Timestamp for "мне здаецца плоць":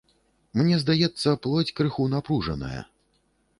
0.59-1.73